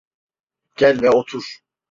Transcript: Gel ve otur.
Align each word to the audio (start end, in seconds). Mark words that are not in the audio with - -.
Gel 0.75 1.01
ve 1.01 1.09
otur. 1.09 1.63